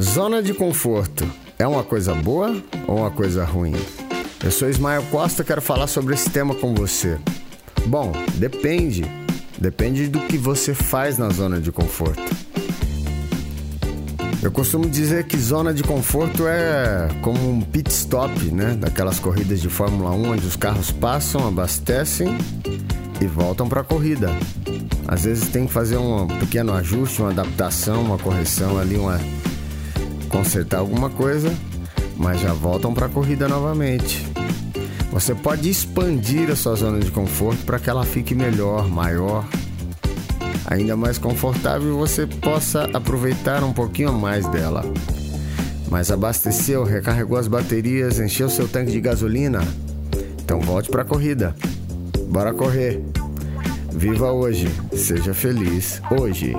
[0.00, 2.56] Zona de conforto é uma coisa boa
[2.88, 3.74] ou uma coisa ruim?
[4.42, 7.18] Eu sou Ismael Costa, quero falar sobre esse tema com você.
[7.86, 9.04] Bom, depende.
[9.58, 12.22] Depende do que você faz na zona de conforto.
[14.42, 18.74] Eu costumo dizer que zona de conforto é como um pit stop, né?
[18.74, 22.36] Daquelas corridas de Fórmula 1 onde os carros passam, abastecem
[23.20, 24.30] e voltam para a corrida.
[25.06, 29.20] Às vezes tem que fazer um pequeno ajuste, uma adaptação, uma correção ali, uma
[30.32, 31.54] consertar alguma coisa,
[32.16, 34.26] mas já voltam para a corrida novamente.
[35.12, 39.46] Você pode expandir a sua zona de conforto para que ela fique melhor, maior,
[40.64, 44.82] ainda mais confortável e você possa aproveitar um pouquinho mais dela.
[45.90, 49.60] Mas abasteceu, recarregou as baterias, encheu seu tanque de gasolina?
[50.42, 51.54] Então volte para a corrida.
[52.28, 53.04] Bora correr.
[53.92, 56.54] Viva hoje, seja feliz hoje.